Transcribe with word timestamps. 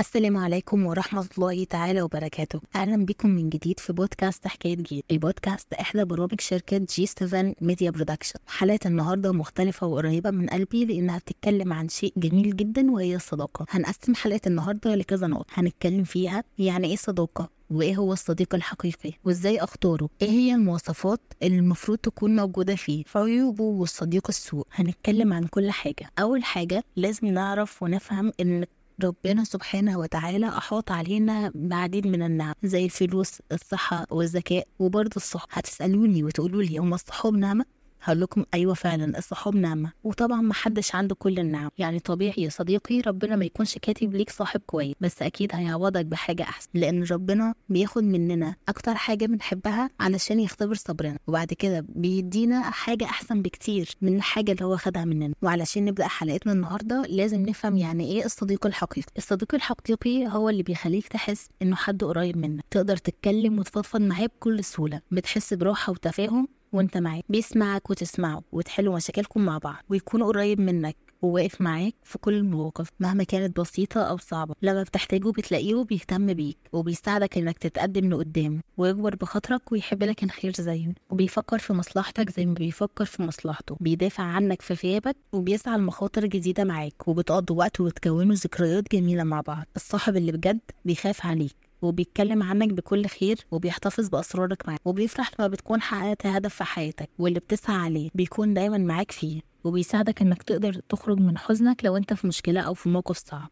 السلام 0.00 0.36
عليكم 0.36 0.86
ورحمة 0.86 1.26
الله 1.38 1.64
تعالى 1.64 2.02
وبركاته. 2.02 2.60
أهلا 2.76 3.04
بكم 3.04 3.30
من 3.30 3.48
جديد 3.48 3.80
في 3.80 3.92
بودكاست 3.92 4.46
حكاية 4.48 4.76
جيل 4.76 5.02
البودكاست 5.10 5.72
إحدى 5.74 6.04
برامج 6.04 6.40
شركة 6.40 6.78
G 6.78 7.06
7 7.06 7.54
Media 7.60 7.90
Production 7.90 8.38
حلقة 8.46 8.78
النهاردة 8.86 9.32
مختلفة 9.32 9.86
وقريبة 9.86 10.30
من 10.30 10.46
قلبي 10.46 10.84
لأنها 10.84 11.18
بتتكلم 11.18 11.72
عن 11.72 11.88
شيء 11.88 12.12
جميل 12.16 12.56
جدا 12.56 12.90
وهي 12.90 13.16
الصداقة. 13.16 13.66
هنقسم 13.70 14.14
حلقة 14.14 14.40
النهاردة 14.46 14.94
لكذا 14.94 15.26
نقطة. 15.26 15.50
هنتكلم 15.54 16.04
فيها 16.04 16.44
يعني 16.58 16.86
إيه 16.86 16.96
صداقة 16.96 17.50
وإيه 17.70 17.96
هو 17.96 18.12
الصديق 18.12 18.54
الحقيقي 18.54 19.12
وإزاي 19.24 19.58
أختاره. 19.58 20.08
إيه 20.22 20.30
هي 20.30 20.54
المواصفات 20.54 21.20
اللي 21.42 21.58
المفروض 21.58 21.98
تكون 21.98 22.36
موجودة 22.36 22.74
فيه. 22.76 23.04
عيوبه 23.14 23.64
والصديق 23.64 24.26
السوء. 24.28 24.66
هنتكلم 24.72 25.32
عن 25.32 25.44
كل 25.44 25.70
حاجة. 25.70 26.10
أول 26.18 26.44
حاجة 26.44 26.84
لازم 26.96 27.26
نعرف 27.26 27.82
ونفهم 27.82 28.32
إن 28.40 28.64
ربنا 29.04 29.44
سبحانه 29.44 29.98
وتعالى 29.98 30.48
أحاط 30.48 30.90
علينا 30.90 31.52
بعديد 31.54 32.06
من 32.06 32.22
النعم 32.22 32.54
زي 32.62 32.84
الفلوس 32.84 33.42
الصحة 33.52 34.06
والذكاء 34.10 34.68
وبرضه 34.78 35.16
الصحة. 35.16 35.46
هتسألوني 35.50 36.24
وتقولوا 36.24 36.62
لي 36.62 36.78
هم 36.78 36.94
الصحاب 36.94 37.34
نعمة؟ 37.34 37.79
هقول 38.02 38.20
لكم 38.20 38.44
أيوه 38.54 38.74
فعلا 38.74 39.18
الصحاب 39.18 39.56
نعمه 39.56 39.92
وطبعا 40.04 40.40
ما 40.40 40.54
حدش 40.54 40.94
عنده 40.94 41.14
كل 41.14 41.38
النعم. 41.38 41.70
يعني 41.78 41.98
طبيعي 41.98 42.34
يا 42.42 42.48
صديقي 42.48 43.00
ربنا 43.00 43.36
ما 43.36 43.44
يكونش 43.44 43.78
كاتب 43.78 44.14
ليك 44.14 44.30
صاحب 44.30 44.60
كويس. 44.66 44.94
بس 45.00 45.22
أكيد 45.22 45.50
هيعوضك 45.54 46.04
بحاجة 46.06 46.42
أحسن. 46.42 46.68
لأن 46.74 47.02
ربنا 47.04 47.54
بياخد 47.68 48.04
مننا 48.04 48.54
أكتر 48.68 48.94
حاجة 48.94 49.26
بنحبها 49.26 49.90
علشان 50.00 50.40
يختبر 50.40 50.74
صبرنا. 50.74 51.18
وبعد 51.26 51.52
كده 51.52 51.86
بيدينا 51.88 52.62
حاجة 52.70 53.04
أحسن 53.04 53.42
بكتير 53.42 53.96
من 54.02 54.16
الحاجة 54.16 54.52
اللي 54.52 54.64
هو 54.64 54.76
خدها 54.76 55.04
مننا. 55.04 55.34
وعلشان 55.42 55.84
نبدأ 55.84 56.06
حلقتنا 56.06 56.52
النهارده 56.52 57.02
لازم 57.08 57.42
نفهم 57.42 57.76
يعني 57.76 58.04
إيه 58.12 58.24
الصديق 58.24 58.66
الحقيقي. 58.66 59.12
الصديق 59.18 59.54
الحقيقي 59.54 60.26
هو 60.28 60.48
اللي 60.48 60.62
بيخليك 60.62 61.08
تحس 61.08 61.48
إنه 61.62 61.76
حد 61.76 62.04
قريب 62.04 62.36
منك. 62.36 62.64
تقدر 62.70 62.96
تتكلم 62.96 63.58
وتفضفض 63.58 64.00
معاه 64.00 64.26
بكل 64.26 64.64
سهولة. 64.64 65.00
بتحس 65.10 65.54
براحة 65.54 65.90
وتفاهم 65.92 66.48
وانت 66.72 66.96
معاه 66.96 67.22
بيسمعك 67.28 67.90
وتسمعه 67.90 68.42
وتحلوا 68.52 68.96
مشاكلكم 68.96 69.44
مع 69.44 69.58
بعض 69.58 69.84
ويكون 69.88 70.22
قريب 70.22 70.60
منك 70.60 70.96
وواقف 71.22 71.60
معاك 71.60 71.94
في 72.04 72.18
كل 72.18 72.34
المواقف 72.34 72.88
مهما 73.00 73.24
كانت 73.24 73.60
بسيطة 73.60 74.00
أو 74.00 74.16
صعبة. 74.16 74.54
لما 74.62 74.82
بتحتاجه 74.82 75.30
بتلاقيه 75.30 75.84
بيهتم 75.84 76.34
بيك 76.34 76.58
وبيساعدك 76.72 77.38
إنك 77.38 77.58
تتقدم 77.58 78.10
لقدام 78.10 78.60
ويكبر 78.76 79.14
بخاطرك 79.16 79.72
ويحب 79.72 80.02
لك 80.02 80.24
الخير 80.24 80.52
زيه 80.58 80.94
وبيفكر 81.10 81.58
في 81.58 81.72
مصلحتك 81.72 82.30
زي 82.30 82.46
ما 82.46 82.54
بيفكر 82.54 83.04
في 83.04 83.22
مصلحته. 83.22 83.76
بيدافع 83.80 84.22
عنك 84.22 84.62
في 84.62 84.74
غيابك 84.74 85.16
وبيسعى 85.32 85.78
لمخاطر 85.78 86.26
جديدة 86.26 86.64
معاك 86.64 87.08
وبتقضوا 87.08 87.56
وقت 87.58 87.80
وتكونوا 87.80 88.34
ذكريات 88.34 88.92
جميلة 88.92 89.24
مع 89.24 89.40
بعض. 89.40 89.64
الصاحب 89.76 90.16
اللي 90.16 90.32
بجد 90.32 90.60
بيخاف 90.84 91.26
عليك. 91.26 91.69
وبيتكلم 91.82 92.42
عنك 92.42 92.72
بكل 92.72 93.06
خير 93.06 93.46
وبيحتفظ 93.50 94.08
بأسرارك 94.08 94.68
معاك 94.68 94.80
وبيفرح 94.84 95.30
لما 95.38 95.48
بتكون 95.48 95.82
حققت 95.82 96.26
هدف 96.26 96.54
في 96.54 96.64
حياتك 96.64 97.08
واللي 97.18 97.40
بتسعى 97.40 97.76
عليه 97.76 98.10
بيكون 98.14 98.54
دايما 98.54 98.78
معاك 98.78 99.10
فيه 99.10 99.40
وبيساعدك 99.64 100.22
إنك 100.22 100.42
تقدر 100.42 100.80
تخرج 100.88 101.18
من 101.18 101.38
حزنك 101.38 101.84
لو 101.84 101.96
أنت 101.96 102.14
في 102.14 102.26
مشكلة 102.26 102.60
أو 102.60 102.74
في 102.74 102.88
موقف 102.88 103.16
صعب. 103.18 103.50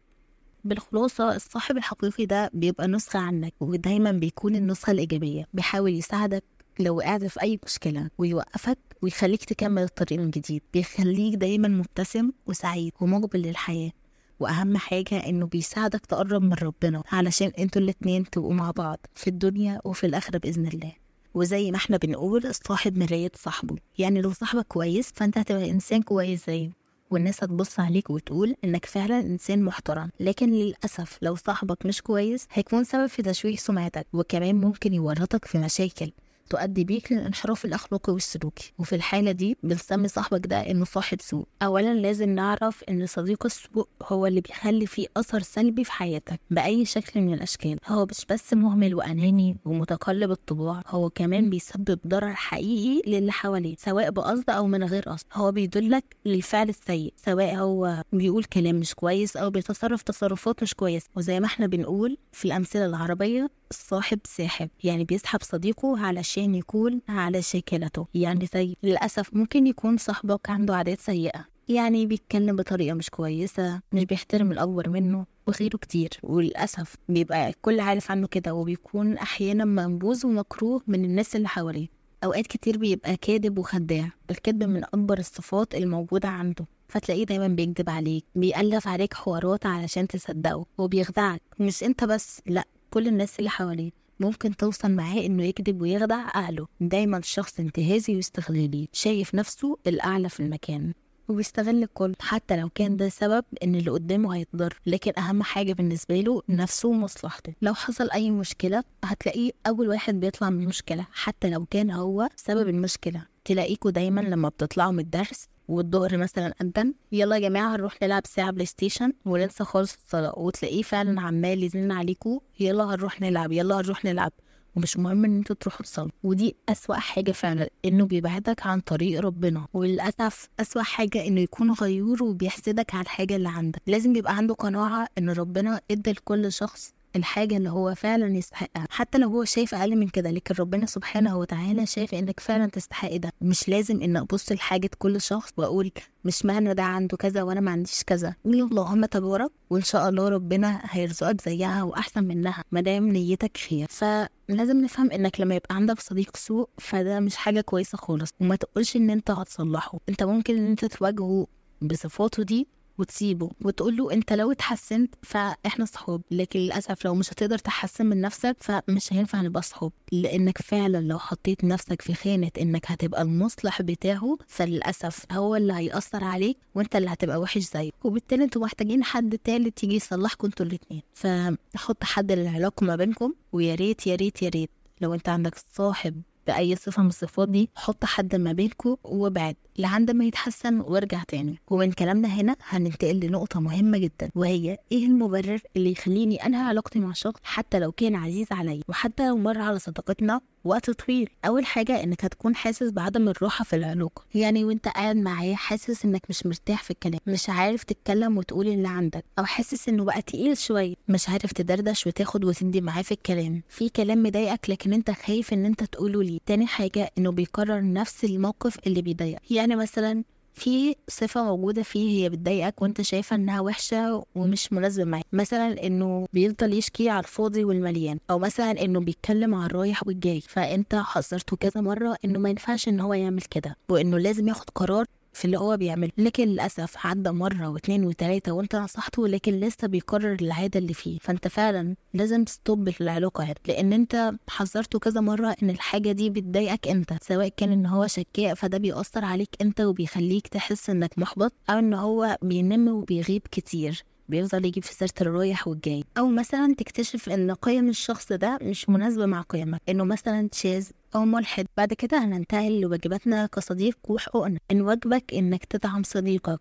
بالخلاصة 0.63 1.35
الصاحب 1.35 1.77
الحقيقي 1.77 2.25
ده 2.25 2.49
بيبقى 2.53 2.87
نسخة 2.87 3.19
عنك 3.19 3.53
ودايما 3.59 4.11
بيكون 4.11 4.55
النسخة 4.55 4.91
الإيجابية. 4.91 5.45
بيحاول 5.53 5.93
يساعدك 5.93 6.43
لو 6.79 6.97
وقعت 6.97 7.23
في 7.25 7.41
أي 7.41 7.59
مشكلة 7.65 8.09
ويوقفك 8.17 8.77
ويخليك 9.01 9.45
تكمل 9.45 9.83
الطريق 9.83 10.19
من 10.19 10.29
جديد. 10.29 10.61
بيخليك 10.73 11.35
دايما 11.35 11.67
مبتسم 11.67 12.31
وسعيد 12.47 12.93
ومقبل 13.01 13.41
للحياة. 13.41 13.91
وأهم 14.39 14.77
حاجة 14.77 15.15
إنه 15.29 15.45
بيساعدك 15.45 16.05
تقرب 16.05 16.41
من 16.41 16.53
ربنا 16.53 17.03
علشان 17.11 17.51
أنتوا 17.59 17.81
الاتنين 17.81 18.29
تبقوا 18.29 18.53
مع 18.53 18.71
بعض 18.71 18.99
في 19.15 19.27
الدنيا 19.29 19.81
وفي 19.85 20.05
الآخرة 20.05 20.37
بإذن 20.37 20.67
الله. 20.67 20.91
وزي 21.33 21.71
ما 21.71 21.77
إحنا 21.77 21.97
بنقول 21.97 22.45
الصاحب 22.45 22.97
مراية 22.97 23.31
صاحبه. 23.35 23.75
يعني 23.97 24.21
لو 24.21 24.31
صاحبك 24.33 24.65
كويس 24.67 25.11
فأنت 25.15 25.37
هتبقى 25.37 25.69
إنسان 25.69 26.01
كويس 26.01 26.45
زيه. 26.47 26.69
والناس 27.11 27.43
هتبص 27.43 27.79
عليك 27.79 28.09
وتقول 28.09 28.55
إنك 28.63 28.85
فعلا 28.85 29.19
إنسان 29.19 29.63
محترم. 29.63 30.09
لكن 30.19 30.49
للأسف 30.51 31.17
لو 31.21 31.35
صاحبك 31.35 31.85
مش 31.85 32.01
كويس 32.01 32.47
هيكون 32.51 32.83
سبب 32.83 33.07
في 33.07 33.21
تشويه 33.21 33.55
سمعتك. 33.55 34.07
وكمان 34.13 34.55
ممكن 34.55 34.93
يورطك 34.93 35.45
في 35.45 35.57
مشاكل. 35.57 36.11
تؤدي 36.49 36.83
بيك 36.83 37.11
للانحراف 37.11 37.65
الأخلاقي 37.65 38.13
والسلوكي. 38.13 38.73
وفي 38.79 38.95
الحالة 38.95 39.31
دي 39.31 39.57
بنسمي 39.63 40.07
صاحبك 40.07 40.47
ده 40.47 40.57
إنه 40.71 40.85
صاحب 40.85 41.21
سوء. 41.21 41.45
أولا 41.61 41.93
لازم 41.93 42.29
نعرف 42.29 42.83
إن 42.89 43.05
صديق 43.05 43.45
السوء 43.45 43.87
هو 44.03 44.25
اللي 44.27 44.41
بيخلي 44.41 44.85
فيه 44.87 45.07
أثر 45.17 45.41
سلبي 45.41 45.83
في 45.83 45.91
حياتك 45.91 46.39
بأي 46.51 46.85
شكل 46.85 47.21
من 47.21 47.33
الأشكال. 47.33 47.77
هو 47.87 48.05
مش 48.05 48.25
بس 48.29 48.53
مهمل 48.53 48.95
وأناني 48.95 49.57
ومتقلب 49.65 50.31
الطباع 50.31 50.81
هو 50.87 51.09
كمان 51.09 51.49
بيسبب 51.49 51.99
ضرر 52.07 52.33
حقيقي 52.33 53.01
للي 53.11 53.31
حواليه 53.31 53.75
سواء 53.77 54.09
بقصد 54.11 54.49
أو 54.49 54.67
من 54.67 54.83
غير 54.83 55.03
قصد. 55.03 55.25
هو 55.33 55.51
بيدلك 55.51 56.15
للفعل 56.25 56.69
السيء 56.69 57.13
سواء 57.17 57.55
هو 57.55 58.03
بيقول 58.13 58.43
كلام 58.43 58.75
مش 58.75 58.93
كويس 58.95 59.37
أو 59.37 59.49
بيتصرف 59.49 60.01
تصرفات 60.01 60.63
مش 60.63 60.73
كويسة. 60.73 61.09
وزي 61.15 61.39
ما 61.39 61.45
إحنا 61.45 61.67
بنقول 61.67 62.17
في 62.31 62.45
الأمثلة 62.45 62.85
العربية 62.85 63.49
الصاحب 63.71 64.19
ساحب 64.25 64.69
يعني 64.83 65.03
بيسحب 65.03 65.39
صديقه 65.43 65.99
علشان 65.99 66.55
يكون 66.55 67.01
على 67.09 67.41
شكلته 67.41 68.07
يعني 68.13 68.47
زي 68.53 68.75
للأسف 68.83 69.33
ممكن 69.33 69.67
يكون 69.67 69.97
صاحبك 69.97 70.49
عنده 70.49 70.75
عادات 70.75 70.99
سيئة. 70.99 71.45
يعني 71.67 72.05
بيتكلم 72.05 72.55
بطريقة 72.55 72.93
مش 72.93 73.09
كويسة 73.09 73.81
مش 73.93 74.03
بيحترم 74.05 74.51
الأكبر 74.51 74.89
منه 74.89 75.25
وغيره 75.47 75.77
كتير. 75.77 76.09
وللأسف 76.23 76.95
بيبقى 77.09 77.49
الكل 77.49 77.79
عارف 77.79 78.11
عنه 78.11 78.27
كده 78.27 78.53
وبيكون 78.53 79.17
أحيانا 79.17 79.65
منبوذ 79.65 80.25
ومكروه 80.25 80.81
من 80.87 81.05
الناس 81.05 81.35
اللي 81.35 81.47
حواليه. 81.47 81.87
أوقات 82.23 82.47
كتير 82.47 82.77
بيبقى 82.77 83.17
كاذب 83.17 83.57
وخداع. 83.59 84.09
الكذب 84.31 84.63
من 84.63 84.83
أكبر 84.83 85.17
الصفات 85.19 85.75
الموجودة 85.75 86.29
عنده. 86.29 86.65
فتلاقيه 86.87 87.23
دايما 87.25 87.47
بيكذب 87.47 87.89
عليك 87.89 88.25
بيألف 88.35 88.87
عليك 88.87 89.13
حوارات 89.13 89.65
علشان 89.65 90.07
تصدقه. 90.07 90.65
وبيخدعك 90.77 91.41
مش 91.59 91.83
أنت 91.83 92.03
بس 92.03 92.41
لأ. 92.45 92.63
كل 92.89 93.07
الناس 93.07 93.39
اللي 93.39 93.49
حواليه. 93.49 93.91
ممكن 94.19 94.55
توصل 94.55 94.91
معاه 94.91 95.25
إنه 95.25 95.43
يكذب 95.43 95.81
ويخدع 95.81 96.29
أهله. 96.35 96.67
دايما 96.81 97.21
شخص 97.23 97.59
انتهازي 97.59 98.15
واستغلالي. 98.15 98.87
شايف 98.93 99.35
نفسه 99.35 99.77
الأعلى 99.87 100.29
في 100.29 100.39
المكان. 100.39 100.93
وبيستغل 101.27 101.83
الكل. 101.83 102.15
حتى 102.19 102.57
لو 102.57 102.69
كان 102.75 102.97
ده 102.97 103.09
سبب 103.09 103.43
إن 103.63 103.75
اللي 103.75 103.91
قدامه 103.91 104.35
هيتضر. 104.35 104.79
لكن 104.85 105.11
أهم 105.17 105.43
حاجة 105.43 105.73
بالنسبة 105.73 106.21
له 106.21 106.41
نفسه 106.49 106.89
ومصلحته. 106.89 107.53
لو 107.61 107.73
حصل 107.73 108.09
أي 108.11 108.31
مشكلة 108.31 108.83
هتلاقيه 109.03 109.51
أول 109.67 109.87
واحد 109.87 110.19
بيطلع 110.19 110.49
من 110.49 110.63
المشكلة. 110.63 111.05
حتى 111.11 111.49
لو 111.49 111.65
كان 111.65 111.91
هو 111.91 112.29
سبب 112.35 112.67
المشكلة. 112.69 113.25
تلاقيكوا 113.45 113.91
دايما 113.91 114.21
لما 114.21 114.49
بتطلعوا 114.49 114.91
من 114.91 114.99
الدرس 114.99 115.47
والظهر 115.69 116.17
مثلا 116.17 116.53
أذن 116.61 116.93
يلا 117.11 117.35
يا 117.35 117.41
جماعة 117.49 117.75
هنروح 117.75 117.97
نلعب 118.03 118.21
ساعة 118.27 118.51
PlayStation 118.51 119.13
وننسى 119.25 119.63
خالص 119.63 119.93
الصلاة 119.93 120.39
وتلاقيه 120.39 120.81
فعلا 120.81 121.21
عمال 121.21 121.63
يزن 121.63 121.91
عليكوا 121.91 122.39
يلا 122.59 122.83
هنروح 122.83 123.21
نلعب 123.21 123.51
يلا 123.51 123.75
هنروح 123.79 124.05
نلعب. 124.05 124.31
ومش 124.75 124.97
مهم 124.97 125.25
إن 125.25 125.37
أنتوا 125.37 125.55
تروحوا 125.55 125.81
تصلوا. 125.81 126.09
ودي 126.23 126.55
أسوأ 126.69 126.95
حاجة 126.95 127.31
فعلا 127.31 127.69
إنه 127.85 128.05
بيبعدك 128.05 128.65
عن 128.67 128.79
طريق 128.79 129.21
ربنا. 129.21 129.67
وللأسف 129.73 130.49
أسوأ 130.59 130.81
حاجة 130.81 131.27
إنه 131.27 131.41
يكون 131.41 131.71
غيور 131.71 132.23
وبيحسدك 132.23 132.93
على 132.95 133.03
الحاجة 133.03 133.35
اللي 133.35 133.49
عندك. 133.49 133.81
لازم 133.87 134.15
يبقى 134.15 134.37
عنده 134.37 134.53
قناعة 134.53 135.07
إن 135.17 135.29
ربنا 135.29 135.81
إدى 135.91 136.11
لكل 136.11 136.51
شخص 136.51 136.93
الحاجة 137.15 137.57
اللي 137.57 137.69
هو 137.69 137.95
فعلا 137.95 138.37
يستحقها. 138.37 138.87
حتى 138.89 139.17
لو 139.17 139.29
هو 139.29 139.43
شايف 139.43 139.75
أقل 139.75 139.95
من 139.95 140.07
كده 140.07 140.31
لكن 140.31 140.55
ربنا 140.59 140.85
سبحانه 140.85 141.37
وتعالى 141.37 141.85
شايف 141.85 142.13
إنك 142.13 142.39
فعلا 142.39 142.65
تستحق 142.65 143.15
ده. 143.15 143.31
مش 143.41 143.69
لازم 143.69 144.01
إن 144.01 144.17
أبص 144.17 144.51
لحاجة 144.51 144.89
كل 144.99 145.21
شخص 145.21 145.51
وأقول 145.57 145.91
مش 146.25 146.45
معنى 146.45 146.73
ده 146.73 146.83
عنده 146.83 147.17
كذا 147.17 147.43
وأنا 147.43 147.59
ما 147.61 147.71
عنديش 147.71 148.03
كذا. 148.03 148.35
قول 148.45 148.61
اللهم 148.61 149.05
تبارك 149.05 149.51
وإن 149.69 149.81
شاء 149.81 150.09
الله 150.09 150.29
ربنا 150.29 150.81
هيرزقك 150.83 151.41
زيها 151.41 151.83
وأحسن 151.83 152.23
منها 152.23 152.63
ما 152.71 152.81
دام 152.81 153.07
نيتك 153.07 153.57
خير. 153.57 153.87
فلازم 153.89 154.81
نفهم 154.81 155.11
إنك 155.11 155.39
لما 155.41 155.55
يبقى 155.55 155.75
عندك 155.75 155.99
صديق 155.99 156.37
سوء 156.37 156.69
فده 156.77 157.19
مش 157.19 157.35
حاجة 157.35 157.61
كويسة 157.61 157.97
خالص. 157.97 158.29
وما 158.41 158.55
تقولش 158.55 158.95
إن 158.95 159.09
أنت 159.09 159.31
هتصلحه. 159.31 159.99
أنت 160.09 160.23
ممكن 160.23 160.57
إن 160.57 160.65
أنت 160.65 160.85
تواجهه 160.85 161.47
بصفاته 161.81 162.43
دي 162.43 162.67
وتسيبه 162.99 163.49
وتقول 163.61 163.97
له 163.97 164.13
انت 164.13 164.33
لو 164.33 164.51
اتحسنت 164.51 165.15
فاحنا 165.21 165.85
صحاب 165.85 166.21
لكن 166.31 166.59
للأسف 166.59 167.05
لو 167.05 167.15
مش 167.15 167.29
هتقدر 167.33 167.57
تحسن 167.57 168.05
من 168.05 168.21
نفسك 168.21 168.55
فمش 168.59 169.13
هينفع 169.13 169.41
نبقى 169.41 169.61
صحاب 169.61 169.91
لأنك 170.11 170.57
فعلا 170.57 170.97
لو 170.97 171.19
حطيت 171.19 171.63
نفسك 171.63 172.01
في 172.01 172.13
خانة 172.13 172.51
إنك 172.61 172.91
هتبقى 172.91 173.21
المصلح 173.21 173.81
بتاعه 173.81 174.37
فللأسف 174.47 175.25
هو 175.31 175.55
اللي 175.55 175.73
هيأثر 175.73 176.23
عليك 176.23 176.57
وأنت 176.75 176.95
اللي 176.95 177.09
هتبقى 177.09 177.39
وحش 177.39 177.61
زيه 177.61 177.89
وبالتالي 178.03 178.43
أنتوا 178.43 178.61
محتاجين 178.61 179.03
حد 179.03 179.37
تالت 179.37 179.83
يجي 179.83 179.95
يصلحكم 179.95 180.47
أنتوا 180.47 180.65
الاتنين. 180.65 181.01
فحط 181.13 182.03
حد 182.03 182.31
للعلاقة 182.31 182.83
ما 182.85 182.95
بينكم 182.95 183.33
ويا 183.51 183.75
ريت 183.75 184.07
يا 184.07 184.15
ريت 184.15 184.41
يا 184.41 184.49
ريت 184.49 184.69
لو 185.01 185.13
انت 185.13 185.29
عندك 185.29 185.55
صاحب 185.73 186.21
بأي 186.49 186.75
صفة 186.75 187.01
من 187.03 187.09
الصفات 187.09 187.49
دي 187.49 187.69
حط 187.75 188.05
حد 188.05 188.35
ما 188.35 188.51
بينكم 188.51 188.95
وابعد 189.03 189.55
لعند 189.77 190.11
ما 190.11 190.25
يتحسن 190.25 190.79
وارجع 190.79 191.23
تاني. 191.23 191.59
ومن 191.67 191.91
كلامنا 191.91 192.27
هنا 192.27 192.55
هننتقل 192.69 193.19
لنقطة 193.19 193.59
مهمة 193.59 193.97
جدا 193.97 194.29
وهي 194.35 194.77
إيه 194.91 195.05
المبرر 195.05 195.59
اللي 195.75 195.91
يخليني 195.91 196.45
أنهي 196.45 196.61
علاقتي 196.61 196.99
مع 196.99 197.13
شخص 197.13 197.39
حتى 197.43 197.79
لو 197.79 197.91
كان 197.91 198.15
عزيز 198.15 198.47
عليا؟ 198.51 198.81
وحتى 198.87 199.27
لو 199.27 199.37
مر 199.37 199.61
على 199.61 199.79
صداقتنا 199.79 200.41
وقت 200.63 200.89
طويل. 200.89 201.29
أول 201.45 201.65
حاجة 201.65 202.03
إنك 202.03 202.25
هتكون 202.25 202.55
حاسس 202.55 202.91
بعدم 202.91 203.29
الراحة 203.29 203.63
في 203.65 203.75
العلاقة. 203.75 204.23
يعني 204.35 204.63
وأنت 204.63 204.87
قاعد 204.87 205.15
معاه 205.15 205.53
حاسس 205.53 206.05
إنك 206.05 206.21
مش 206.29 206.45
مرتاح 206.45 206.83
في 206.83 206.91
الكلام 206.91 207.19
مش 207.27 207.49
عارف 207.49 207.83
تتكلم 207.83 208.37
وتقول 208.37 208.67
اللي 208.67 208.87
عندك 208.87 209.25
أو 209.39 209.45
حاسس 209.45 209.89
إنه 209.89 210.03
بقى 210.03 210.21
تقيل 210.21 210.57
شوية. 210.57 210.95
مش 211.07 211.29
عارف 211.29 211.51
تدردش 211.53 212.07
وتاخد 212.07 212.45
وتندي 212.45 212.81
معاه 212.81 213.01
في 213.01 213.11
الكلام. 213.11 213.61
في 213.69 213.89
كلام 213.89 214.23
مضايقك 214.23 214.69
لكن 214.69 214.93
أنت 214.93 215.11
خايف 215.11 215.53
إن 215.53 215.65
أنت 215.65 215.83
تقوله 215.83 216.23
ليه. 216.23 216.38
تاني 216.45 216.67
حاجة 216.67 217.11
إنه 217.17 217.31
بيكرر 217.31 217.93
نفس 217.93 218.23
الموقف 218.23 218.77
اللي 218.87 219.01
بيضايقك. 219.01 219.51
يعني 219.51 219.75
مثلا 219.75 220.23
في 220.53 220.95
صفة 221.07 221.43
موجودة 221.43 221.83
فيه 221.83 222.23
هي 222.23 222.29
بتضايقك 222.29 222.81
وأنت 222.81 223.01
شايفة 223.01 223.35
إنها 223.35 223.61
وحشة 223.61 224.25
ومش 224.35 224.73
مناسبة 224.73 225.03
معاك. 225.03 225.25
مثلا 225.33 225.85
إنه 225.87 226.25
بيفضل 226.33 226.73
يشكي 226.73 227.09
على 227.09 227.19
الفاضي 227.19 227.63
والمليان. 227.63 228.19
أو 228.29 228.39
مثلا 228.39 228.71
إنه 228.85 228.99
بيتكلم 228.99 229.55
على 229.55 229.65
الرايح 229.65 230.07
والجاي. 230.07 230.41
فأنت 230.41 230.95
حذرته 230.95 231.57
كذا 231.57 231.81
مرة 231.81 232.17
إنه 232.25 232.39
ما 232.39 232.49
ينفعش 232.49 232.87
إن 232.87 232.99
هو 232.99 233.13
يعمل 233.13 233.41
كده. 233.41 233.75
وإنه 233.89 234.17
لازم 234.17 234.47
ياخد 234.47 234.69
قرار 234.75 235.05
في 235.33 235.45
اللي 235.45 235.57
هو 235.59 235.77
بيعمله. 235.77 236.11
لكن 236.17 236.47
للأسف 236.47 237.07
عدى 237.07 237.29
مرة 237.31 237.69
واتنين 237.69 238.03
وتلاتة 238.05 238.51
وانت 238.51 238.75
نصحته 238.75 239.27
لكن 239.27 239.59
لسه 239.59 239.87
بيكرر 239.87 240.37
العادة 240.41 240.79
اللي 240.79 240.93
فيه. 240.93 241.19
فانت 241.21 241.47
فعلا 241.47 241.95
لازم 242.13 242.43
تستوب 242.43 242.89
العلاقة 243.01 243.43
هنا 243.43 243.55
لأن 243.67 243.93
انت 243.93 244.31
حذرته 244.49 244.99
كذا 244.99 245.21
مرة 245.21 245.55
إن 245.63 245.69
الحاجة 245.69 246.11
دي 246.11 246.29
بتضايقك 246.29 246.87
انت 246.87 247.13
سواء 247.21 247.47
كان 247.57 247.71
إن 247.71 247.85
هو 247.85 248.07
شكاء 248.07 248.53
فده 248.55 248.77
بيأثر 248.77 249.25
عليك 249.25 249.49
انت 249.61 249.81
وبيخليك 249.81 250.47
تحس 250.47 250.89
إنك 250.89 251.19
محبط 251.19 251.53
أو 251.69 251.79
إن 251.79 251.93
هو 251.93 252.37
بينم 252.41 252.87
وبيغيب 252.87 253.41
كتير. 253.51 254.03
بيفضل 254.29 254.65
يجيب 254.65 254.83
في 254.83 254.93
سيرة 254.93 255.13
الرايح 255.21 255.67
والجاي. 255.67 256.03
أو 256.17 256.27
مثلا 256.27 256.75
تكتشف 256.77 257.29
إن 257.29 257.51
قيم 257.51 257.89
الشخص 257.89 258.33
ده 258.33 258.57
مش 258.61 258.89
مناسبة 258.89 259.25
مع 259.25 259.41
قيمك. 259.41 259.81
إنه 259.89 260.03
مثلا 260.03 260.49
شاذ 260.53 260.87
أو 261.15 261.25
ملحد. 261.25 261.65
بعد 261.77 261.93
كده 261.93 262.17
هننتقل 262.25 262.81
لواجباتنا 262.81 263.45
كصديق 263.45 263.97
وحقوقنا. 264.09 264.59
إن 264.71 264.81
واجبك 264.81 265.33
إنك 265.33 265.65
تدعم 265.65 266.03
صديقك. 266.03 266.59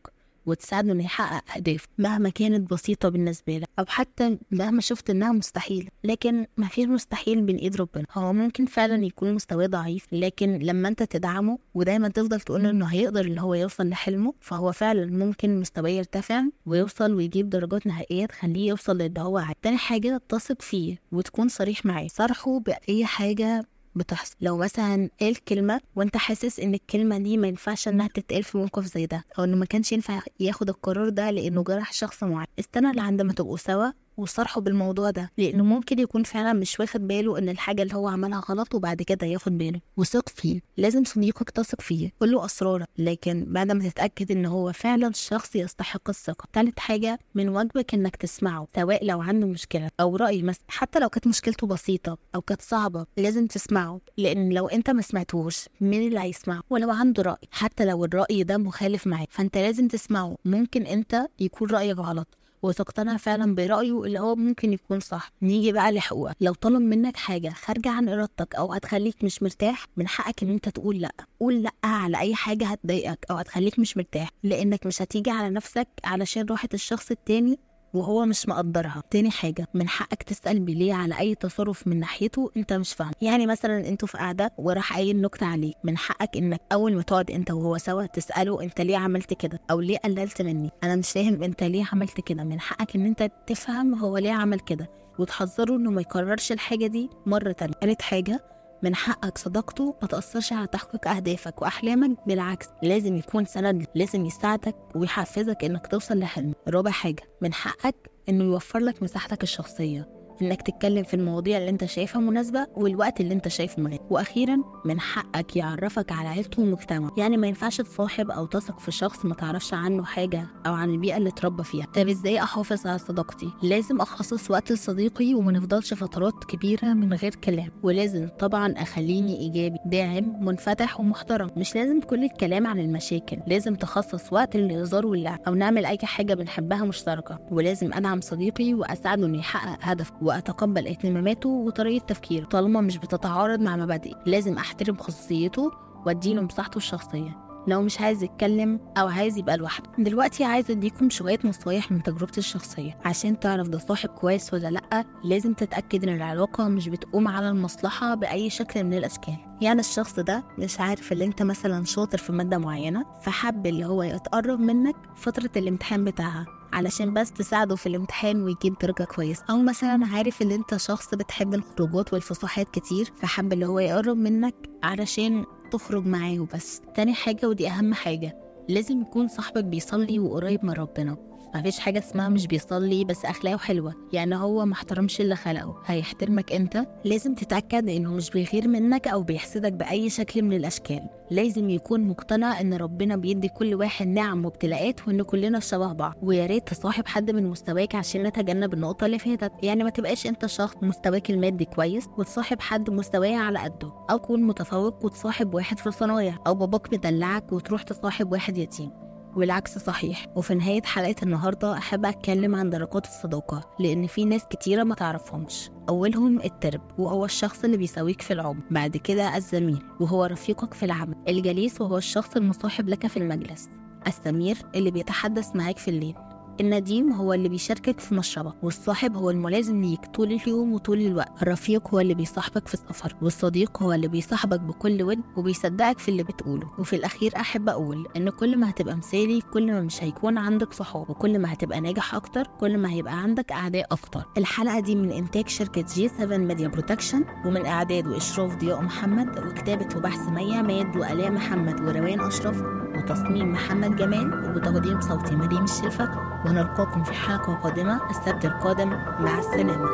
وتساعده 0.48 0.92
إنه 0.92 1.04
يحقق 1.04 1.56
اهدافه 1.56 1.88
مهما 1.98 2.28
كانت 2.28 2.70
بسيطة 2.70 3.08
بالنسبة 3.08 3.58
لك 3.58 3.68
أو 3.78 3.84
حتى 3.88 4.38
مهما 4.50 4.80
شفت 4.80 5.10
إنها 5.10 5.32
مستحيله 5.32 5.88
لكن 6.04 6.46
ما 6.56 6.66
فيش 6.68 6.86
مستحيل 6.86 7.42
بين 7.42 7.56
إيد 7.56 7.76
ربنا. 7.76 8.04
هو 8.12 8.32
ممكن 8.32 8.66
فعلا 8.66 9.04
يكون 9.04 9.34
مستواه 9.34 9.66
ضعيف 9.66 10.06
لكن 10.12 10.58
لما 10.58 10.88
أنت 10.88 11.02
تدعمه 11.02 11.58
ودايما 11.74 12.08
تفضل 12.08 12.40
تقول 12.40 12.66
إنه 12.66 12.86
هيقدر 12.86 13.20
اللي 13.20 13.40
هو 13.40 13.54
يوصل 13.54 13.88
لحلمه 13.88 14.34
فهو 14.40 14.72
فعلا 14.72 15.06
ممكن 15.06 15.60
مستواه 15.60 15.88
يرتفع 15.88 16.42
ويوصل 16.66 17.14
ويجيب 17.14 17.50
درجات 17.50 17.86
نهائية 17.86 18.26
تخليه 18.26 18.68
يوصل 18.68 18.98
للي 18.98 19.20
هو 19.20 19.38
عايز 19.38 19.56
تاني 19.62 19.76
حاجة 19.78 20.20
تثق 20.28 20.62
فيه 20.62 20.96
وتكون 21.12 21.48
صريح 21.48 21.86
معاه. 21.86 22.06
صرحه 22.06 22.58
بأي 22.60 23.04
حاجة 23.06 23.64
بتحصل. 23.94 24.34
لو 24.40 24.56
مثلا 24.56 25.10
قال 25.20 25.44
كلمة 25.44 25.80
وانت 25.96 26.16
حاسس 26.16 26.60
إن 26.60 26.74
الكلمة 26.74 27.18
دي 27.18 27.36
ما 27.36 27.48
ينفعش 27.48 27.88
إنها 27.88 28.08
تتقال 28.08 28.42
في 28.42 28.58
موقف 28.58 28.84
زي 28.84 29.06
ده 29.06 29.24
أو 29.38 29.44
إنه 29.44 29.56
ما 29.56 29.64
كانش 29.64 29.92
ينفع 29.92 30.20
ياخد 30.40 30.68
القرار 30.68 31.08
ده 31.08 31.30
لأنه 31.30 31.62
جرح 31.64 31.92
شخص 31.92 32.24
معين 32.24 32.46
استنى 32.58 32.92
لعند 32.92 33.22
ما 33.22 33.32
تبقوا 33.32 33.56
سوا. 33.56 33.90
وصرحه 34.18 34.60
بالموضوع 34.60 35.10
ده 35.10 35.30
لأنه 35.38 35.64
ممكن 35.64 35.98
يكون 35.98 36.22
فعلا 36.22 36.52
مش 36.52 36.80
واخد 36.80 37.08
باله 37.08 37.38
إن 37.38 37.48
الحاجة 37.48 37.82
اللي 37.82 37.94
هو 37.94 38.08
عملها 38.08 38.40
غلط 38.50 38.74
وبعد 38.74 39.02
كده 39.02 39.26
ياخد 39.26 39.58
باله. 39.58 39.80
وثق 39.96 40.28
فيه 40.28 40.60
لازم 40.76 41.04
صديقك 41.04 41.50
تثق 41.50 41.80
فيه 41.80 42.10
قول 42.20 42.30
له 42.32 42.44
اسرارك 42.44 42.88
لكن 42.98 43.44
بعد 43.48 43.72
ما 43.72 43.88
تتأكد 43.88 44.30
إن 44.32 44.46
هو 44.46 44.72
فعلا 44.72 45.12
شخص 45.14 45.56
يستحق 45.56 46.08
الثقة. 46.08 46.48
تالت 46.52 46.78
حاجة 46.78 47.18
من 47.34 47.48
واجبك 47.48 47.94
إنك 47.94 48.16
تسمعه 48.16 48.66
سواء 48.76 49.04
لو 49.04 49.20
عنده 49.22 49.46
مشكلة 49.46 49.90
أو 50.00 50.16
رأي 50.16 50.42
مثلا. 50.42 50.64
حتى 50.68 50.98
لو 50.98 51.08
كانت 51.08 51.26
مشكلته 51.26 51.66
بسيطة 51.66 52.18
أو 52.34 52.40
كانت 52.40 52.62
صعبة 52.62 53.06
لازم 53.16 53.46
تسمعه. 53.46 54.00
لأن 54.16 54.48
لو 54.52 54.66
أنت 54.68 54.90
ما 54.90 55.02
سمعتوش 55.02 55.64
مين 55.80 56.08
اللي 56.08 56.20
هيسمعه؟ 56.20 56.62
ولو 56.70 56.90
عنده 56.90 57.22
رأي 57.22 57.48
حتى 57.50 57.84
لو 57.84 58.04
الرأي 58.04 58.42
ده 58.42 58.58
مخالف 58.58 59.06
معاك. 59.06 59.28
فأنت 59.30 59.56
لازم 59.58 59.88
تسمعه. 59.88 60.36
ممكن 60.44 60.82
أنت 60.82 61.26
يكون 61.40 61.70
رأيك 61.70 61.98
غلط. 61.98 62.28
وتقتنع 62.62 63.16
فعلا 63.16 63.54
برأيه 63.54 64.04
اللي 64.04 64.20
هو 64.20 64.36
ممكن 64.36 64.72
يكون 64.72 65.00
صح. 65.00 65.30
نيجي 65.42 65.72
بقى 65.72 65.92
لحقوقك. 65.92 66.36
لو 66.40 66.52
طلب 66.54 66.80
منك 66.82 67.16
حاجة 67.16 67.48
خارجة 67.48 67.90
عن 67.90 68.08
إرادتك 68.08 68.54
أو 68.54 68.72
هتخليك 68.72 69.24
مش 69.24 69.42
مرتاح 69.42 69.86
من 69.96 70.08
حقك 70.08 70.42
إن 70.42 70.50
أنت 70.50 70.68
تقول 70.68 70.98
لأ. 71.00 71.12
قول 71.40 71.62
لأ 71.62 71.70
على 71.84 72.18
أي 72.18 72.34
حاجة 72.34 72.66
هتضايقك 72.66 73.26
أو 73.30 73.36
هتخليك 73.36 73.78
مش 73.78 73.96
مرتاح 73.96 74.28
لأنك 74.42 74.86
مش 74.86 75.02
هتيجي 75.02 75.30
على 75.30 75.50
نفسك 75.50 75.88
علشان 76.04 76.46
راحة 76.50 76.68
الشخص 76.74 77.10
التاني 77.10 77.58
وهو 77.94 78.26
مش 78.26 78.48
مقدرها. 78.48 79.02
تاني 79.10 79.30
حاجة 79.30 79.66
من 79.74 79.88
حقك 79.88 80.22
تسأل 80.22 80.60
بليه 80.60 80.94
على 80.94 81.18
أي 81.18 81.34
تصرف 81.34 81.86
من 81.86 82.00
ناحيته 82.00 82.50
أنت 82.56 82.72
مش 82.72 82.92
فاهم 82.92 83.10
يعني 83.22 83.46
مثلا 83.46 83.88
أنتوا 83.88 84.08
في 84.08 84.18
قعدة 84.18 84.52
وراح 84.58 84.92
قايل 84.94 85.20
نكتة 85.20 85.46
عليك. 85.46 85.76
من 85.84 85.98
حقك 85.98 86.36
إنك 86.36 86.60
أول 86.72 86.94
ما 86.94 87.02
تقعد 87.02 87.30
أنت 87.30 87.50
وهو 87.50 87.78
سوا 87.78 88.06
تسأله 88.06 88.62
أنت 88.62 88.80
ليه 88.80 88.96
عملت 88.96 89.34
كده؟ 89.34 89.60
أو 89.70 89.80
ليه 89.80 89.98
قللت 89.98 90.42
مني؟ 90.42 90.70
أنا 90.84 90.96
مش 90.96 91.10
فاهم 91.10 91.42
أنت 91.42 91.62
ليه 91.62 91.84
عملت 91.92 92.20
كده. 92.20 92.44
من 92.44 92.60
حقك 92.60 92.96
إن 92.96 93.06
أنت 93.06 93.30
تفهم 93.46 93.94
هو 93.94 94.18
ليه 94.18 94.32
عمل 94.32 94.60
كده. 94.60 94.90
وتحذره 95.18 95.76
إنه 95.76 95.90
ما 95.90 96.00
يكررش 96.00 96.52
الحاجة 96.52 96.86
دي 96.86 97.10
مرة 97.26 97.52
تانية. 97.52 97.74
تالت 97.74 98.02
حاجة 98.02 98.44
من 98.82 98.94
حقك 98.94 99.38
صداقته 99.38 99.94
ما 100.02 100.08
تأثرش 100.08 100.52
على 100.52 100.66
تحقيق 100.66 101.08
أهدافك 101.08 101.62
وأحلامك 101.62 102.16
بالعكس 102.26 102.66
لازم 102.82 103.16
يكون 103.16 103.44
سند 103.44 103.86
لازم 103.94 104.26
يساعدك 104.26 104.76
ويحفزك 104.94 105.64
إنك 105.64 105.86
توصل 105.86 106.18
لحلمك 106.18 106.56
رابع 106.68 106.90
حاجة 106.90 107.22
من 107.42 107.54
حقك 107.54 108.10
إنه 108.28 108.44
يوفر 108.44 108.78
لك 108.78 109.02
مساحتك 109.02 109.42
الشخصية. 109.42 110.17
إنك 110.42 110.62
تتكلم 110.62 111.02
في 111.02 111.14
المواضيع 111.14 111.58
اللي 111.58 111.70
أنت 111.70 111.84
شايفها 111.84 112.20
مناسبة 112.20 112.66
والوقت 112.76 113.20
اللي 113.20 113.34
أنت 113.34 113.48
شايفه 113.48 113.82
مناسب. 113.82 114.00
وأخيرا 114.10 114.58
من 114.84 115.00
حقك 115.00 115.56
يعرفك 115.56 116.12
على 116.12 116.28
عيلته 116.28 116.62
ومجتمعه 116.62 117.10
يعني 117.18 117.36
ما 117.36 117.46
ينفعش 117.46 117.76
تصاحب 117.80 118.30
أو 118.30 118.46
تثق 118.46 118.80
في 118.80 118.90
شخص 118.90 119.24
ما 119.24 119.34
تعرفش 119.34 119.74
عنه 119.74 120.04
حاجة 120.04 120.46
أو 120.66 120.74
عن 120.74 120.90
البيئة 120.90 121.16
اللي 121.16 121.28
اتربى 121.28 121.64
فيها. 121.64 121.86
طب 121.94 122.08
إزاي 122.08 122.42
أحافظ 122.42 122.86
على 122.86 122.98
صداقتي؟ 122.98 123.50
لازم 123.62 124.00
أخصص 124.00 124.50
وقت 124.50 124.72
لصديقي 124.72 125.34
وما 125.34 125.52
نفضلش 125.52 125.94
فترات 125.94 126.44
كبيرة 126.44 126.86
من 126.86 127.12
غير 127.14 127.34
كلام. 127.34 127.70
ولازم 127.82 128.28
طبعا 128.38 128.72
أخليني 128.76 129.38
إيجابي 129.40 129.78
داعم 129.86 130.44
منفتح 130.44 131.00
ومحترم. 131.00 131.50
مش 131.56 131.74
لازم 131.74 132.00
كل 132.00 132.24
الكلام 132.24 132.66
عن 132.66 132.78
المشاكل. 132.78 133.38
لازم 133.46 133.74
تخصص 133.74 134.32
وقت 134.32 134.56
للهزار 134.56 135.06
واللعب. 135.06 135.40
أو 135.46 135.54
نعمل 135.54 135.86
أي 135.86 135.98
حاجة 136.02 136.34
بنحبها 136.34 136.84
مشتركة. 136.84 137.38
ولازم 137.50 137.92
أدعم 137.92 138.20
صديقي 138.20 138.74
وأساعده 138.74 139.26
إنه 139.26 139.38
يحقق 139.38 139.78
هدفه. 139.82 140.14
وأتقبل 140.28 140.86
اهتماماته 140.88 141.48
وطريقة 141.48 142.04
تفكيره. 142.04 142.44
طالما 142.44 142.80
مش 142.80 142.98
بتتعارض 142.98 143.60
مع 143.60 143.76
مبادئي 143.76 144.14
لازم 144.26 144.56
أحترم 144.58 144.96
خصوصيته 144.96 145.70
وأديله 146.06 146.42
مساحته 146.42 146.76
الشخصية. 146.76 147.48
لو 147.68 147.82
مش 147.82 148.00
عايز 148.00 148.22
يتكلم 148.22 148.80
أو 148.98 149.08
عايز 149.08 149.38
يبقى 149.38 149.56
لوحده 149.56 149.90
دلوقتي 149.98 150.44
عايزه 150.44 150.72
اديكم 150.74 151.10
شوية 151.10 151.38
نصايح 151.44 151.92
من 151.92 152.02
تجربتي 152.02 152.38
الشخصية. 152.38 152.98
عشان 153.04 153.40
تعرف 153.40 153.68
ده 153.68 153.78
صاحب 153.78 154.08
كويس 154.08 154.54
ولا 154.54 154.70
لأ 154.70 155.04
لازم 155.24 155.54
تتأكد 155.54 156.08
إن 156.08 156.14
العلاقة 156.14 156.68
مش 156.68 156.88
بتقوم 156.88 157.28
على 157.28 157.48
المصلحة 157.48 158.14
بأي 158.14 158.50
شكل 158.50 158.84
من 158.84 158.94
الأشكال. 158.94 159.36
يعني 159.60 159.80
الشخص 159.80 160.20
ده 160.20 160.44
مش 160.58 160.80
عارف 160.80 161.12
اللي 161.12 161.24
أنت 161.24 161.42
مثلا 161.42 161.84
شاطر 161.84 162.18
في 162.18 162.32
مادة 162.32 162.58
معينة 162.58 163.04
فحب 163.22 163.66
اللي 163.66 163.84
هو 163.84 164.02
يتقرب 164.02 164.60
منك 164.60 164.96
فترة 165.16 165.50
الامتحان 165.56 166.04
بتاعها. 166.04 166.57
علشان 166.72 167.14
بس 167.14 167.32
تساعده 167.32 167.76
في 167.76 167.86
الامتحان 167.86 168.42
ويجيب 168.42 168.74
درجة 168.82 169.04
كويسة 169.04 169.44
أو 169.50 169.62
مثلا 169.62 170.06
عارف 170.12 170.42
إن 170.42 170.50
أنت 170.50 170.76
شخص 170.76 171.14
بتحب 171.14 171.54
الخروجات 171.54 172.12
والفسحات 172.12 172.70
كتير 172.70 173.12
فحب 173.16 173.52
اللي 173.52 173.66
هو 173.66 173.78
يقرب 173.78 174.16
منك 174.16 174.54
علشان 174.82 175.44
تخرج 175.72 176.06
معاه 176.06 176.38
وبس. 176.40 176.82
تاني 176.94 177.14
حاجة 177.14 177.48
ودي 177.48 177.68
أهم 177.68 177.94
حاجة 177.94 178.36
لازم 178.68 179.00
يكون 179.00 179.28
صاحبك 179.28 179.64
بيصلي 179.64 180.18
وقريب 180.18 180.64
من 180.64 180.72
ربنا. 180.72 181.27
مفيش 181.54 181.78
حاجة 181.78 181.98
اسمها 181.98 182.28
مش 182.28 182.46
بيصلي 182.46 183.04
بس 183.04 183.24
أخلاقه 183.24 183.56
حلوة. 183.56 183.94
يعني 184.12 184.36
هو 184.36 184.64
ما 184.64 184.72
احترمش 184.72 185.20
اللي 185.20 185.36
خلقه. 185.36 185.82
هيحترمك 185.86 186.52
أنت. 186.52 186.86
لازم 187.04 187.34
تتأكد 187.34 187.88
إنه 187.88 188.12
مش 188.12 188.30
بيغير 188.30 188.68
منك 188.68 189.08
أو 189.08 189.22
بيحسدك 189.22 189.72
بأي 189.72 190.10
شكل 190.10 190.42
من 190.42 190.52
الأشكال. 190.52 191.00
لازم 191.30 191.70
يكون 191.70 192.00
مقتنع 192.08 192.60
إن 192.60 192.74
ربنا 192.74 193.16
بيدي 193.16 193.48
كل 193.48 193.74
واحد 193.74 194.06
نعم 194.06 194.44
وابتلاءات 194.44 195.08
وإن 195.08 195.22
كلنا 195.22 195.60
شبه 195.60 195.92
بعض. 195.92 196.14
ويا 196.22 196.46
ريت 196.46 196.68
تصاحب 196.68 197.06
حد 197.06 197.30
من 197.30 197.46
مستواك 197.46 197.94
عشان 197.94 198.22
نتجنب 198.22 198.74
النقطة 198.74 199.06
اللي 199.06 199.18
فاتت 199.18 199.52
يعني 199.62 199.84
ما 199.84 199.90
تبقاش 199.90 200.26
أنت 200.26 200.46
شخص 200.46 200.76
مستواك 200.82 201.30
المادي 201.30 201.64
كويس 201.64 202.08
وتصاحب 202.18 202.60
حد 202.60 202.90
مستواه 202.90 203.36
على 203.36 203.58
قده. 203.58 203.92
أو 204.10 204.16
تكون 204.16 204.42
متفوق 204.42 205.04
وتصاحب 205.04 205.54
واحد 205.54 205.78
في 205.78 205.90
ثانوية 205.90 206.38
أو 206.46 206.54
باباك 206.54 206.92
مدلعك 206.92 207.52
وتروح 207.52 207.82
تصاحب 207.82 208.32
واحد 208.32 208.58
يتيم. 208.58 209.07
والعكس 209.38 209.78
صحيح. 209.78 210.26
وفي 210.36 210.54
نهاية 210.54 210.82
حلقة 210.82 211.14
النهاردة 211.22 211.78
أحب 211.78 212.06
أتكلم 212.06 212.54
عن 212.54 212.70
درجات 212.70 213.06
الصداقة 213.06 213.70
لأن 213.80 214.06
في 214.06 214.24
ناس 214.24 214.44
كتيرة 214.50 214.82
ما 214.82 214.94
تعرفهمش. 214.94 215.70
أولهم 215.88 216.40
الترب 216.40 216.80
وهو 216.98 217.24
الشخص 217.24 217.64
اللي 217.64 217.76
بيساويك 217.76 218.22
في 218.22 218.32
العمر. 218.32 218.62
بعد 218.70 218.96
كده 218.96 219.36
الزميل 219.36 219.82
وهو 220.00 220.24
رفيقك 220.24 220.74
في 220.74 220.84
العمل. 220.84 221.14
الجليس 221.28 221.80
وهو 221.80 221.98
الشخص 221.98 222.36
المصاحب 222.36 222.88
لك 222.88 223.06
في 223.06 223.16
المجلس. 223.16 223.68
السمير 224.06 224.56
اللي 224.74 224.90
بيتحدث 224.90 225.56
معاك 225.56 225.78
في 225.78 225.88
الليل. 225.88 226.14
النديم 226.60 227.12
هو 227.12 227.32
اللي 227.32 227.48
بيشاركك 227.48 228.00
في 228.00 228.14
مشربك 228.14 228.64
والصاحب 228.64 229.16
هو 229.16 229.30
الملازم 229.30 229.80
ليك 229.82 230.06
طول 230.14 230.32
اليوم 230.32 230.72
وطول 230.72 231.00
الوقت. 231.00 231.42
الرفيق 231.42 231.88
هو 231.94 232.00
اللي 232.00 232.14
بيصاحبك 232.14 232.68
في 232.68 232.74
السفر 232.74 233.14
والصديق 233.22 233.82
هو 233.82 233.92
اللي 233.92 234.08
بيصاحبك 234.08 234.60
بكل 234.60 235.02
ود 235.02 235.20
وبيصدقك 235.36 235.98
في 235.98 236.08
اللي 236.08 236.22
بتقوله. 236.22 236.66
وفي 236.78 236.96
الأخير 236.96 237.32
أحب 237.36 237.68
أقول 237.68 238.06
إن 238.16 238.30
كل 238.30 238.56
ما 238.58 238.70
هتبقى 238.70 238.96
مثالي 238.96 239.40
كل 239.52 239.72
ما 239.72 239.80
مش 239.80 240.02
هيكون 240.04 240.38
عندك 240.38 240.72
صحاب. 240.72 241.10
وكل 241.10 241.38
ما 241.38 241.52
هتبقى 241.52 241.80
ناجح 241.80 242.14
أكتر 242.14 242.46
كل 242.60 242.78
ما 242.78 242.90
هيبقى 242.92 243.22
عندك 243.22 243.52
أعداء 243.52 243.86
أكتر 243.92 244.24
الحلقة 244.38 244.80
دي 244.80 244.94
من 244.94 245.10
إنتاج 245.12 245.48
شركة 245.48 245.84
G 245.94 246.08
7 246.08 246.36
Media 246.36 246.68
Production 246.68 247.24
ومن 247.46 247.66
إعداد 247.66 248.06
وإشراف 248.06 248.56
ضياء 248.56 248.82
محمد 248.82 249.38
وكتابة 249.46 249.96
وبحث 249.96 250.28
مي 250.28 250.56
عماد 250.56 250.96
وآلاء 250.96 251.30
محمد 251.30 251.80
وروان 251.80 252.20
أشرف. 252.20 252.62
وتصميم 252.98 253.52
محمد 253.52 253.96
جمال 253.96 254.56
وتقديم 254.56 255.00
صوتي 255.00 255.36
مريم 255.36 255.64
الشرفة 255.64 256.10
ونلقاكم 256.46 257.04
في 257.04 257.12
حلقة 257.12 257.54
قادمة. 257.54 258.00
السبت 258.10 258.44
القادم 258.44 258.88
مع 259.20 259.38
السلامة. 259.38 259.88